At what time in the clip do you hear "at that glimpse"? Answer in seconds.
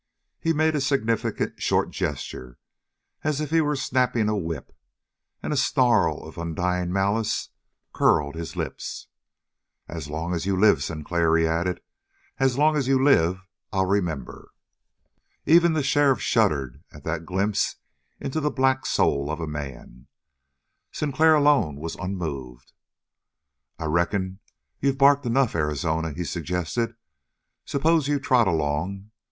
16.91-17.75